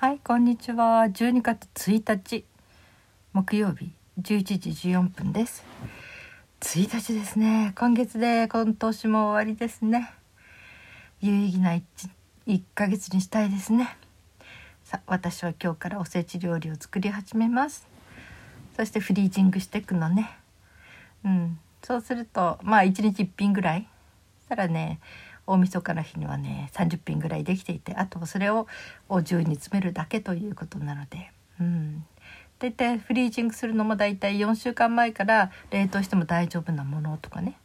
[0.00, 1.04] はい、こんにちは。
[1.12, 2.46] 12月1日
[3.34, 5.62] 木曜日11時14分です。
[6.62, 7.74] 1日ですね。
[7.76, 10.10] 今月で今年も終わりですね。
[11.20, 11.82] 有意義な 1,
[12.46, 13.94] 1ヶ月にしたいですね。
[14.84, 17.86] さ私は今日からおせち料理を作り始めます。
[18.78, 20.30] そしてフリージングしていくのね。
[21.26, 23.86] うん、そうするとまあ1日1品ぐらい。
[24.40, 24.98] したらね。
[25.50, 28.68] 大晦日の日にはね30品ぐらいできていてあとそれを
[29.08, 32.06] お重に詰めるだけということなので、うん、
[32.60, 37.58] 大体フリージングするのも大体4週間前から冷凍しても大丈夫なものとかね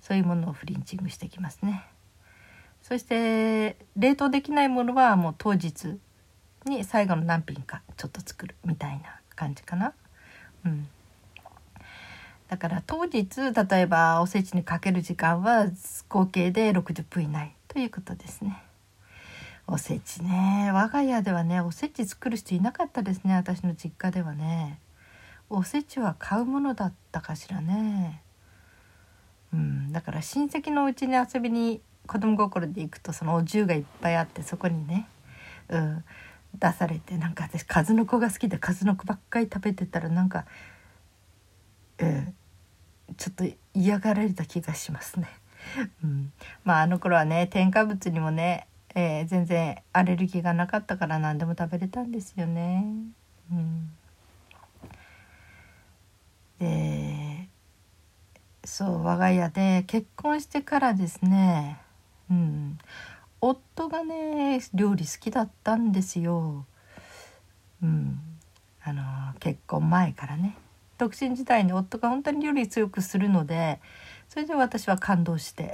[0.00, 1.84] そういうものをフリージングしてきますね。
[2.82, 5.98] そして冷凍できないものはもう当日
[6.64, 9.92] に最後の何品かちょっと作るみたいな感じかな。
[10.64, 10.88] うん
[12.48, 15.66] だから当日例えばおせちにかける時間は
[16.08, 18.62] 合計で60分以内ということですね。
[19.68, 24.78] おせちね我が家ではねおせち作る人いなかったですね私の実家ではね
[25.50, 28.22] おせちは買うものだったかしらね
[29.52, 35.08] うんだから親戚のうちに遊びに子供心で行くとそのお重がいっぱいあってそこにね、
[35.68, 36.04] うん、
[36.54, 40.44] 出されてなんか私数の子が好きで数の子ばっかり食べてたらなんか
[41.98, 43.44] えー、ちょっと
[43.74, 45.28] 嫌がられた気がしますね。
[46.04, 46.32] うん、
[46.64, 52.86] まああの頃はね添加物にもね、えー、全然アレルギーがなかったから何でも食べれたんですよね。
[53.50, 53.90] うん、
[56.58, 57.48] で
[58.64, 61.78] そう我が家で結婚してからですね、
[62.30, 62.78] うん、
[63.40, 66.64] 夫がね料理好きだったんですよ。
[67.82, 68.18] うん、
[68.82, 69.02] あの
[69.38, 70.56] 結婚前からね。
[70.98, 73.80] 独身時代に夫が本当に料理強くするので
[74.28, 75.72] それで私は感動して、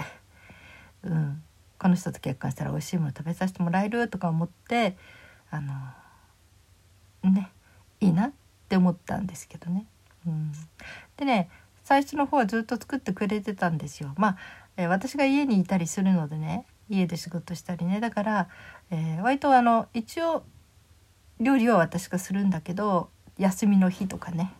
[1.02, 1.42] うん、
[1.78, 4.96] この人と結婚したら美味しいもの食べさせてもらえるとか思って
[5.50, 5.72] あの
[7.30, 7.50] ね
[8.00, 8.32] いいなっ
[8.68, 9.86] て思ったんですけどね。
[10.26, 10.52] うん、
[11.16, 11.50] でね
[11.84, 14.14] 最初の方はずっと作ってくれてたんですよ。
[14.16, 14.36] まあ、
[14.76, 18.48] えー、私が家にいたりするのでね家で仕事したりねだから、
[18.90, 20.44] えー、割とあの一応
[21.40, 24.52] 料理は私がするんだけど休みの日とかね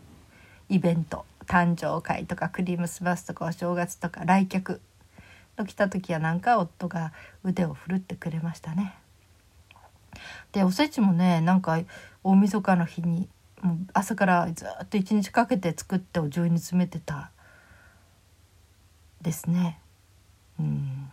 [0.73, 4.81] イベント誕生会とかクリームスバスとかお正月とか来客
[5.55, 7.13] の来た時はなんか夫が
[7.43, 8.95] 腕を振るってくれましたね。
[10.51, 11.79] でおせちもねなんか
[12.23, 13.29] 大晦日の日に
[13.61, 17.29] もう朝からずっと一日かけて作ってお重に詰めてた
[19.21, 19.79] ですね。
[20.59, 21.11] うん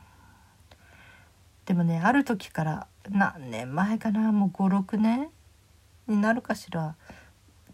[1.66, 5.28] でもねある時から何年前かなもう56年
[6.08, 6.96] になるかしら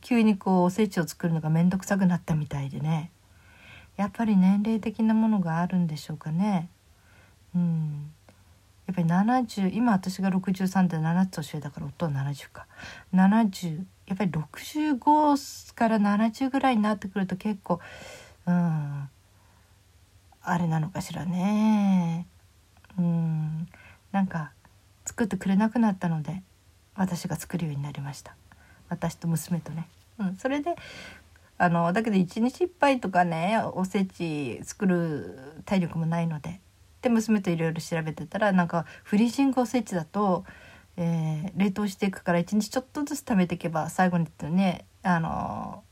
[0.06, 3.10] 急にこうおせちを作るのが面倒くさくなったみたいでね。
[3.96, 6.68] やっぱり年齢的なものがあるんでしょうかね。
[7.56, 8.12] うん。
[8.86, 12.68] やっぱり70今私が63で7つ年上だから夫は70か。
[13.12, 17.80] 70やっぱり65から70ぐらいになってくると結構
[18.46, 19.10] うんあ
[20.56, 22.28] れなのかしらね。
[22.96, 23.66] うん。
[24.12, 24.52] なんか
[25.04, 26.44] 作ってくれなくなったので
[26.94, 28.36] 私が作るようになりました。
[28.88, 29.88] 私と娘とね。
[30.18, 30.74] うん、それで
[31.58, 36.60] あのだけど1日1杯とかねおせち作る体力もないので
[37.02, 40.44] で娘といろいろ調べてたらなんかフリージングおせちだと、
[40.96, 45.82] えー、冷凍していくから1日ちょっとずつ食べていけば最後にねあの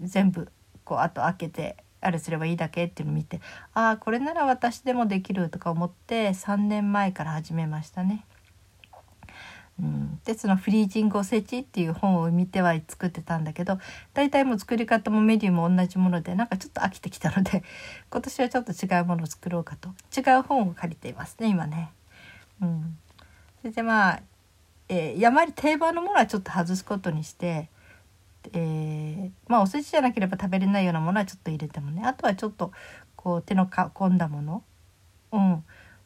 [0.00, 0.48] 全部
[0.84, 3.40] こうあと開けてあれすればいいだけっていうのを見て
[3.72, 8.26] ああこれなら私でもできるとか思って3年前から始めましたね。
[9.80, 13.78] うん、でそのフリージングおせちっていう本を見ては作ってたんだけど
[14.12, 17.64] 大体もう作り方もメニューも同じものでなんかちょっと飽きてきたので
[18.10, 19.90] 今年はちょっと違うものを作ろうかと。
[20.16, 21.90] 違う本を借りていますね今ね。
[22.60, 22.98] うん、
[23.60, 24.22] それでまあ、
[24.88, 27.68] えー、やまり定番のものはちょっと外すことにして、
[28.52, 32.02] えー、まあおせちじゃなければ食べれないようなものはちょっと入れてもね。
[32.04, 32.72] あとはちょっと
[33.16, 34.62] こう手の込んだもの、
[35.32, 35.64] うん、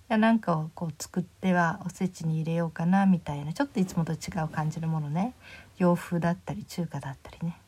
[0.08, 5.34] やなんかをこう作ってはおせちに入れようかなみたいなちょっといつもと違う感じのものね
[5.78, 7.60] 洋風だったり中華だったりね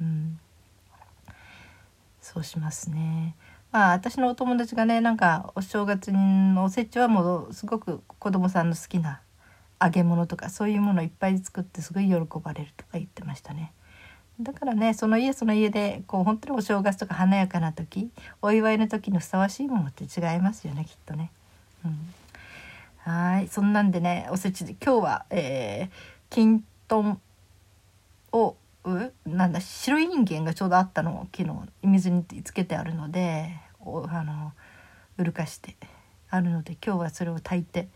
[0.00, 0.38] うん
[2.20, 3.36] そうしますね
[3.72, 9.20] まあ私のお友達がねなんかお正月のおせちはもうすごく子供さんの好きな
[9.80, 13.72] 揚げ物とかそういうものをいっぱい作ってすごい喜ばれるとか言ってましたね。
[14.40, 21.32] だからねその家その家でこう本当にお正月とか華やかな時お祝いの時にふさわしいものって違いますよねきっとね。
[22.98, 23.48] はい。
[23.48, 27.20] そんなんでねおせちで今日は、えー、きんとん
[28.32, 34.52] をうなんだ白いインゲンがちょうどあったのを昨日水につけてあるのでおあの
[35.16, 35.76] うるかして
[36.30, 37.88] あるので今日はそれを炊いて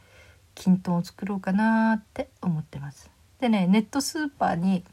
[0.54, 3.10] きんとんを作ろうかなって思ってます。
[3.40, 4.84] でねネットスーパーに、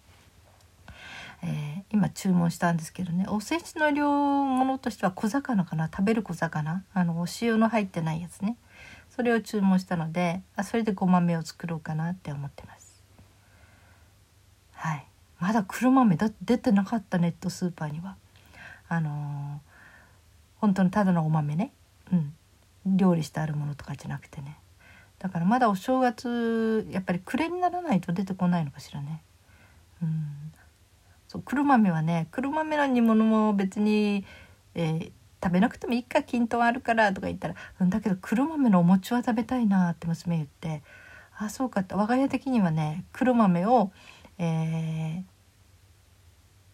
[1.43, 5.87] えー、今注文したんですけどねおせちの量物としては小魚かな。
[5.87, 6.83] 食べる小魚。
[6.93, 8.57] あのお塩の入ってないやつね。
[9.19, 13.03] それを注文したのであそれでごまめを作ろうかなって思ってます。
[14.71, 15.05] はい。
[15.41, 18.15] まだ黒豆だ出てなかったネットスーパーには。
[18.87, 19.11] あのー、
[20.61, 21.73] 本当のただのお豆ね。
[22.13, 22.33] うん。
[22.85, 24.57] 料理してあるものとかじゃなくてね。
[25.17, 29.21] だからまだお正月やっぱり暮れにならないと出てこないのかしらね。
[30.01, 30.53] うん。
[31.27, 34.23] そう黒豆はね黒豆の煮物も別に、
[34.75, 40.81] えー、食べなくてもいいか均等あるからとか言ったら、うん、だけど黒豆のお餅は食べたいなって娘言って
[41.37, 43.91] あそうかって我が家的にはね黒豆を、
[44.37, 45.23] え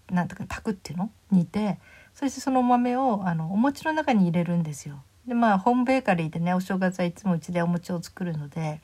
[0.07, 1.11] ー、なんとか炊くっていうの？
[1.31, 1.77] 煮て
[2.15, 5.03] そしてその豆をあのお餅の中に入れるんですよ。
[5.27, 8.81] でまあホームベーカリーでねお正月はいつもうちでお餅を作るので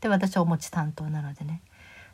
[0.00, 1.62] で私はお餅担当なのでね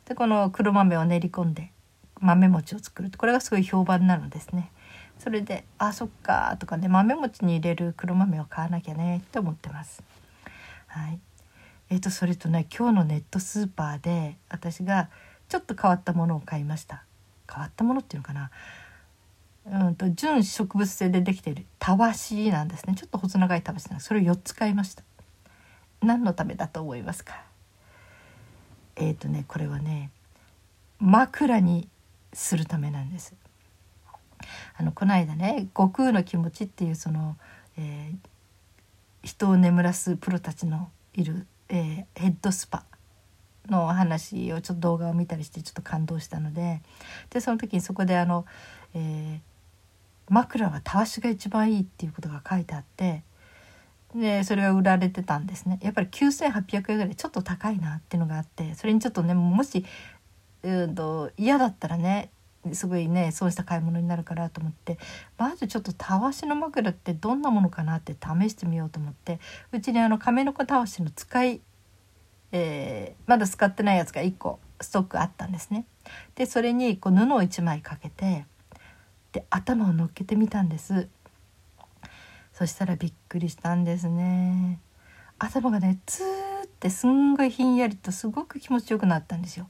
[0.05, 1.71] でこの黒豆を練り込んで
[2.19, 4.71] 豆餅を作るこれがすごい評判なのですね。
[5.19, 10.03] それで「あそっか」とかね豆餅に入れる黒豆を買わなきゃねって思ってます。
[10.87, 11.19] はい、
[11.89, 15.09] えーとそれとね今日のネットスーパーで私が
[15.49, 17.03] ちょっと変わったものを買いました。
[17.51, 18.51] 変わったものっていうのかな。
[19.65, 22.95] うんと純植物性でできているたわしなんですね。
[22.95, 24.07] ちょっと細長いたわしなんです。
[24.07, 25.03] それを4つ買いました。
[26.01, 27.43] 何のためだと思いますか？
[28.97, 30.11] えっ、ー、とねこれはね
[30.99, 31.87] 枕に
[32.33, 33.33] するためなんです。
[34.77, 37.37] あのこの間ね「悟空の気持ち」っていうその、
[37.77, 42.85] えー、人を眠らすプロたちのいる、えー、ヘッドスパ
[43.67, 46.81] の話をちょっと動画を見たりしてちょっと感動したので
[47.29, 48.45] でその時にそこであの、
[48.93, 49.53] えー
[50.29, 53.23] 枕はたわしが一番いいっていうことが書いてあって
[54.15, 55.79] でそれが売られてたんですね。
[55.81, 59.83] やっぱり9,800円ぐらいちょっと高いなっていうのがあってそれにちょっとねもし
[60.61, 62.29] うんと嫌だったらね
[62.71, 64.97] すごいねそうした買い物になるからと思って
[65.37, 69.39] まずちょっとたわしの枕ってどんなものかなって試してみようと思って
[69.71, 71.61] うちにあの亀の子たわしの使い、
[72.53, 75.85] えー、まだ使ってないやつが1個ストックあったんですね。
[76.35, 78.45] でそれにこう布を1枚かけて
[79.31, 81.09] で頭を乗っけてみたんです。
[82.53, 84.79] そしたらびっくりしたんですね。
[85.39, 89.69] 頭がねツーってすんごいひんやりとすごく気持ちよくなったんですよ。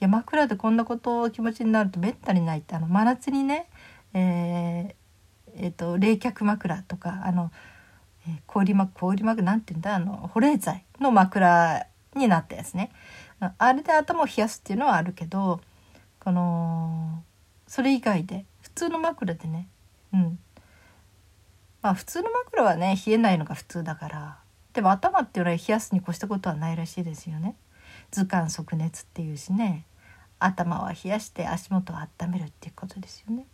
[0.00, 3.68] や枕でこんなことを気持ちになるとめったにないってあの真夏にね
[4.18, 7.50] えー、えーと、冷却枕とかあの、
[8.26, 12.90] えー、氷枕氷枕なんて言うんだあの保冷剤の枕になったやつね。
[13.58, 15.60] あれで頭を冷やすっていうのはあるけど
[16.20, 17.22] この
[17.66, 19.68] それ以外で普通の枕でね
[20.14, 20.38] うん。
[21.82, 24.38] まあ普通の枕はね冷えないのが普通だから
[24.72, 27.54] でも頭っていうのは冷やすに越したことはないらしいですよね。
[28.10, 29.84] 図鑑即熱っていうしね
[30.38, 33.46] 頭は冷やして足元を温めるっていうことですよね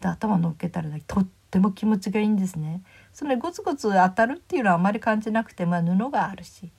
[0.00, 2.82] で頭乗っけたら、とっても気持ちがいいんですね
[3.12, 6.70] それゴツゴツ当たるっていうのはあまり感じなくて、まあ、布があるし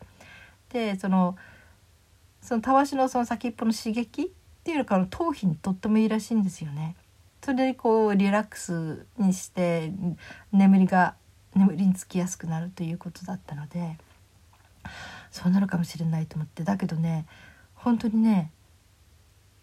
[0.69, 1.35] でその
[2.41, 4.27] そのたわしのその先っぽの刺激っ
[4.63, 6.95] ていうか頭皮にとってもいいらしいんですよね。
[7.43, 9.91] それでこうリラックスにして
[10.51, 11.15] 眠りが
[11.55, 13.97] 眠りにつきやすくなるということだったので
[15.31, 16.63] そうなるかもしれないと思って。
[16.63, 17.25] だけどね
[17.73, 18.51] 本当にね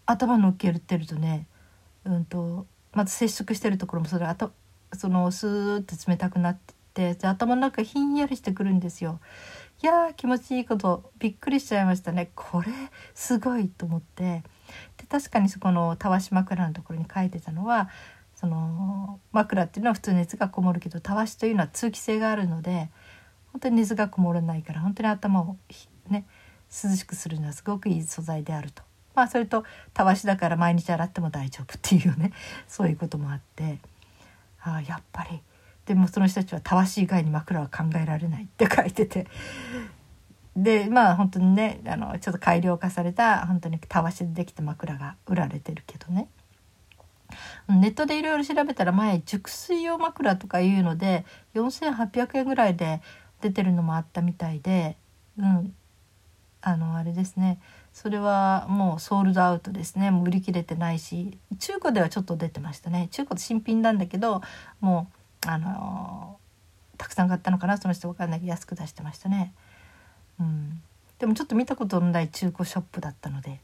[0.06, 1.46] 頭のっけるってるとね
[2.04, 4.52] うんとまず接触してるところもそれあと
[4.94, 9.20] そのスーッて冷たくなってって頭の中ひんやりしてくるんですよ。
[9.82, 12.30] いや気持ちいいことびっくりしちゃいましたね。
[12.34, 12.68] これ
[13.14, 14.42] すごいと思って。
[14.96, 17.88] で確かにそこのたわし枕のところに書いてたのは
[18.34, 22.90] その枕っていうのは普通熱がこもるけどたわしというのは通気性があるので
[23.52, 25.56] 本当に熱がこもらないから本当に頭を
[26.08, 26.24] ね
[26.70, 28.82] 涼しくするにはすごくいい素材であると。
[29.14, 29.64] まあそれと
[29.94, 32.32] たわしだから毎日洗っても大丈夫っていうね
[32.68, 33.78] そういうこともあって。
[34.60, 35.40] ああやっぱり。
[35.86, 39.26] でもその人たちはたわし以外に枕は考えられないって書いてて。
[40.56, 46.28] でまあ本当にねあのちょっと改良化された本当にたわしでできた枕が売られてるけどね。
[47.68, 51.24] ネットでいろいろ調べたら前熟睡用枕とかいうので
[51.54, 53.02] 4,800円ぐらいで
[53.40, 54.96] 出てるのもあったみたいで
[55.38, 55.74] うん。
[56.60, 57.60] あのあれですね。
[57.92, 60.10] それはもうソールドアウトですね。
[60.10, 61.38] もう売り切れてないし。
[61.60, 63.08] 中古ではちょっと出てましたね。
[63.12, 64.42] 中古新品なんだけど
[64.80, 65.08] も
[65.46, 67.78] うあのー、たくさん買ったのかな。
[67.78, 69.54] その人分かんないけど安く出してましたね。
[70.40, 70.82] うん、
[71.18, 73.60] でもちょっと見たことのない中古ショップだったので、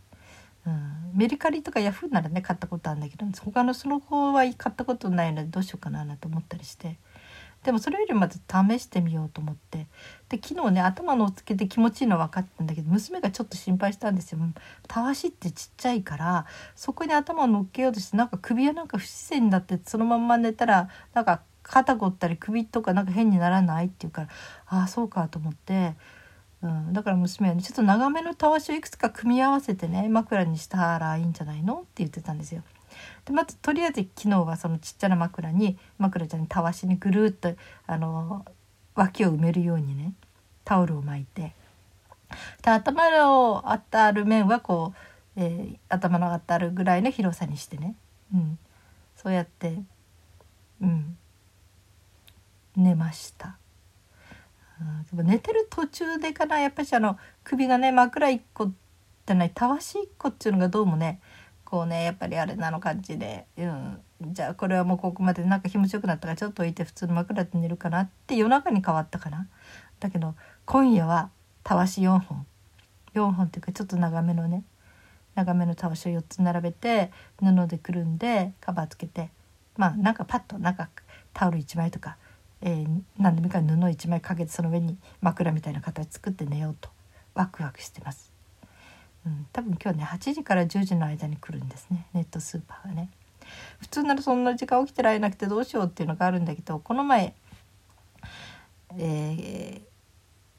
[0.67, 6.97] うん、メルカリとかヤフーならね買ったことあるんだけど他のその方は買ったことないのでどうしようかななんて思ったりして、
[7.65, 9.89] でもそれよりまず試してみようと思って
[10.29, 14.39] で昨日ね頭のつけて気持ちいいの分かったんだけど娘がちょっと心配したんですよ。
[14.87, 24.29] たわしってちっちゃいからそこに頭を乗っけようとしてなんか首はなんか不自然になってそのまんま寝たらなんか肩凝ったり首とかなんか変にならないっていうから
[24.67, 25.95] ああそうかと思って。
[26.63, 31.75] うん、だから娘はねちょっと長めのたわしをいくつか組み合わせてね枕にしたらいいんじゃないの？
[31.75, 32.63] って言ってたんですよ。
[33.25, 37.55] でまずとりあえず昨日はそのちっちゃな枕に枕ちゃんにたわしにぐるっと
[37.87, 38.45] あの
[38.95, 40.15] 脇を埋めるようにね
[40.65, 41.55] タオルを巻いて
[42.63, 44.93] で頭を当たる面はこ
[45.37, 47.95] う、えー、頭の当たるぐらいの広さにしてね、
[48.33, 48.59] うん、
[49.17, 49.79] そうやって、
[50.81, 51.17] うん、
[52.77, 53.57] 寝ました。
[55.15, 61.21] うん、寝てる途中でかなやっぱりあの首がね枕一個じゃないたわし一個っていうのがどうもね
[61.65, 69.49] こうねやっぱりあれなの感じで、うん、じゃあこれはもうここまでなんか気持ちよくなったからちょっと置いて普通の枕で寝るかなって夜中に変わったかな。
[70.01, 70.35] だけど
[70.67, 71.31] 今夜は
[71.63, 72.47] たわし4本。
[73.15, 74.65] 4本っていうかちょっと長めのね
[75.35, 79.31] 長めのたわしを4つ並べて布でくるんでカバーつけて。
[79.77, 80.89] まあなんかパッとなんか
[81.33, 82.17] タオル1枚とか、
[82.61, 86.91] えー、何でもいいから布1枚かけてその上に枕みたいな形作って寝ようと。
[87.35, 88.34] ワクワクしてます。
[89.27, 92.07] うん、多分今日ね8時から10時の間に来るんですね。
[92.13, 93.11] ネットスーパーがね。
[93.81, 97.35] 普通ならそんな時間起きてられなくてどうしようっていうのがあるんだけどこの前、
[98.97, 99.81] え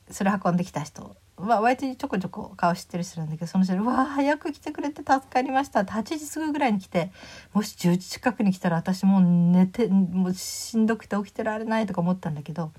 [0.09, 7.11] ー、それ運んできた人は割とちょこちょこ顔知ってる人なんだけどその人に「わあ早く来てくれて助かりました」って8時過ぎぐらいに来て
[7.53, 12.71] もし10時近くに来たら私もう寝てもうしんどくて起きてられないとか思ったんだけど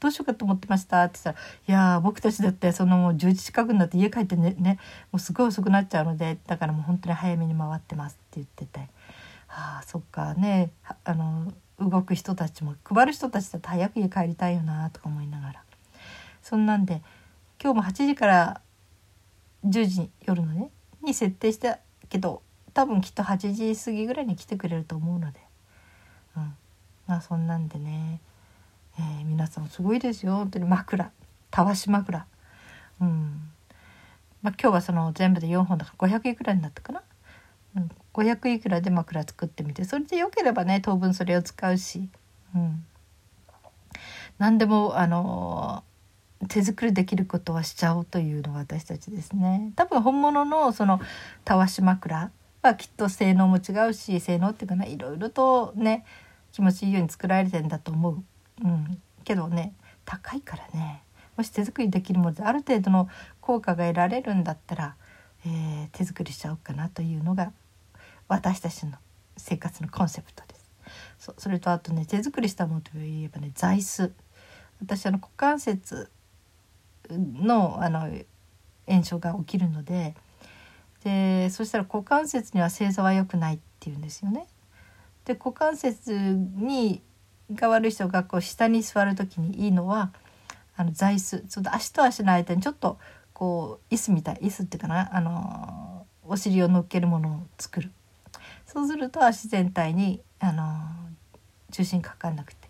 [0.00, 4.78] どうしようかと思ってました」って言ったら「いや僕たちだってそのもう10時近くになって家帰ってねね
[5.12, 8.88] もうすごい遅くなっちゃうのでだからもう本当に早めに回ってます」って言ってて
[9.48, 10.70] 「ああそっかね。
[11.04, 15.62] あの動く人たちも配る人たちだと早く家帰りたいよな」とか思いながら。
[16.42, 17.02] そんなんで
[17.60, 18.60] 今日も8時から
[19.64, 20.70] 10時夜のね
[21.02, 25.40] に設定したけど多分きっと8時過ぎぐらいに来てくれると思うので、
[26.36, 26.54] うん、
[27.06, 28.20] まあそんなんでね、
[29.46, 30.36] さんすごいですよ。
[30.36, 31.10] 本当に枕。
[31.50, 32.26] たわし枕。
[33.00, 33.50] うん。
[34.46, 37.02] まあ、今日はその全部で4本だから500いくらになったかな、
[37.76, 42.08] うん、500いくらで枕作ってみてそれでよければね当分それを使うし、
[42.54, 42.84] うん、
[44.38, 45.82] 何でもあの
[46.48, 49.72] 手作りできることはしちゃおうというのが私たちですね。
[49.74, 51.00] 多分本物のその
[51.44, 52.30] たわし枕
[52.62, 56.04] はきっと性能も違うし性能っていうかないろいろとね
[56.52, 58.22] 気持ちいいように作られてんだと思う。
[58.62, 59.74] うん、けどね
[60.06, 61.02] 高いからね
[61.36, 63.08] もし手作りできるものである程度の
[63.40, 64.96] 効果が得られるんだったら、
[65.44, 67.52] えー、手作りしちゃおうかなというのが
[68.28, 68.92] 私たちの
[69.36, 70.66] 生活のコンセプトです。
[71.18, 74.12] そそれとあとね手作りしたものといえばね座椅子
[74.80, 76.10] 私あの股関節
[77.10, 78.08] のあの
[78.86, 80.14] 炎症が起きるので
[81.02, 84.46] でそしたら股関節には正座は良くないっていうんですよね。
[85.24, 87.02] で股関節に
[87.54, 90.10] が悪い人がこう下に座る時にいいのは
[90.76, 91.44] あの座椅子。
[91.48, 92.98] その足と足の間にちょっと
[93.32, 95.14] こう椅子みたい椅子っていうかな。
[95.14, 97.92] あのお尻を乗っけるものを作る。
[98.66, 100.64] そうすると足全体にあの
[101.70, 102.68] 重心かかんなくて。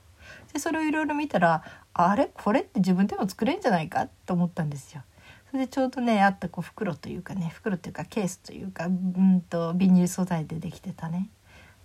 [0.52, 1.62] でそれをいろいろ見たら
[1.94, 2.30] あれ？
[2.34, 4.08] これって自分でも作れるんじゃないか？
[4.26, 5.02] と思ったんですよ。
[5.50, 11.28] それでちょうどねあったこう袋というかね袋っていうかケースというかうんとビニール素材でできてたね、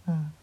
[0.07, 0.33] うん、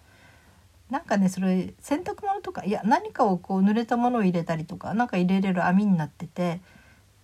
[0.91, 6.61] なんかねそれ洗濯物とかいや何かをこう濡れたものを入れたりとか何か入れれる網になってて、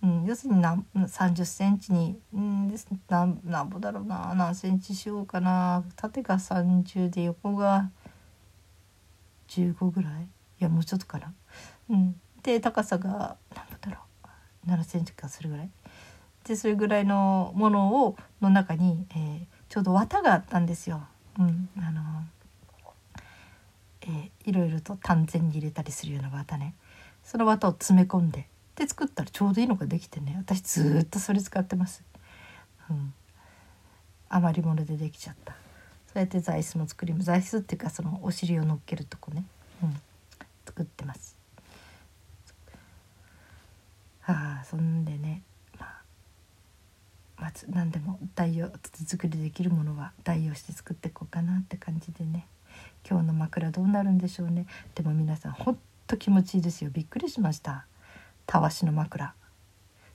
[0.03, 7.89] うん、要するに何30センチに、うん、ですなんなんぼだろうな何センチしようかな縦が30で横が
[9.49, 10.23] 15ぐらい？
[10.23, 10.27] い
[10.59, 11.33] やもうちょっとかな。
[11.89, 13.99] うん、で高さが何ぼだろ
[14.67, 15.69] う？7センチかするぐらい？
[16.43, 21.01] でそれぐらいのものをの中に、えー、ちょうど綿があったんですよ。
[21.39, 22.01] うん、あの
[24.05, 26.75] えー、いろいろと丹前に入れたりするような綿ね。
[27.23, 30.35] その綿を詰め込んでで作ったらちょうどいいのができてね。
[30.37, 32.03] 私ずっとそれ使ってます。
[32.89, 33.13] うん、
[34.29, 35.53] 余り物でできちゃった。
[36.07, 39.45] そうやって座椅子も作り座椅子っていうかそのお尻を乗っけるとこね、
[39.81, 39.95] うん、
[40.65, 41.35] 作ってます。
[44.21, 45.41] はあそんでね
[45.79, 46.01] まあ
[47.37, 52.47] まず何でも代用手作りできるものは代用して作っていこうかなって感じでね。
[53.07, 54.65] 今日の枕どうなるんでしょうね。
[54.95, 56.89] でも皆さんほんと気持ちいいですよ。
[56.91, 57.85] びっくりしました。
[58.45, 59.33] たわしの枕。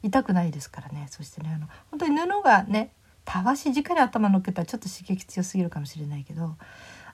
[0.03, 1.07] 痛くないですからね。
[1.11, 2.93] そしてねあの本当に布がね
[3.25, 6.57] たわし直に頭のっけたらちょっと刺激強すぎるかもしれないけど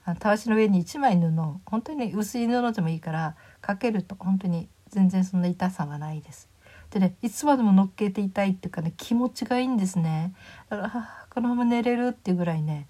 [0.05, 1.29] あのたわしの上に1枚布
[1.65, 6.49] 本当に薄い布でもいいからかけると本当に全然そんな痛さはないです。
[6.89, 10.33] でねいつまでも乗っけていたいっていうかね気持ちがいいんですね。
[10.69, 12.87] だからこのまま寝れるっていうぐらいね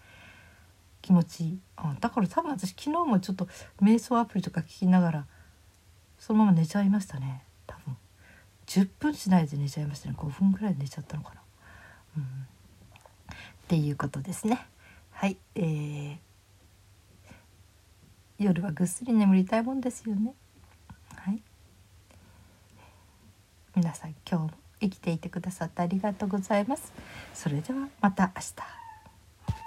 [1.07, 1.59] 気持ちいい。
[1.77, 3.47] あだから多分私昨日もちょっと
[3.81, 5.25] 瞑想アプリとか聞きながら
[6.19, 7.43] そのまま寝ちゃいましたね。
[7.65, 7.95] 多分。
[8.65, 10.15] 10分しないで寝ちゃいましたね。
[10.17, 11.41] 5分ぐらい寝ちゃったのかな、
[12.17, 12.25] うん、っ
[13.69, 14.59] ていうことですね。
[15.11, 15.37] はい。
[15.55, 16.17] えー、
[18.39, 20.33] 夜はぐっすり眠りたいもんですよね。
[21.15, 21.41] はい。
[23.77, 26.91] 皆さん今日も生きていてくださってありがとうございます。
[27.33, 28.86] それではまた明日。